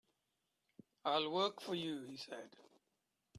"I'll 1.05 1.29
work 1.29 1.61
for 1.61 1.75
you," 1.75 2.01
he 2.05 2.17
said. 2.17 2.55